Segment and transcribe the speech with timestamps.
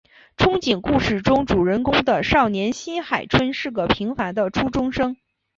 [0.35, 5.15] 憧憬故事中主人公的少年新海春是个平凡的初中生。